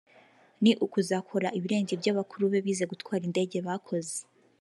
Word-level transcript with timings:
ni 0.63 0.71
ukuzakora 0.85 1.47
ibirenze 1.57 1.91
ibyo 1.93 2.11
bakuru 2.17 2.43
be 2.51 2.59
bize 2.65 2.83
gutwara 2.91 3.23
indege 3.29 3.57
bakoze 3.67 4.15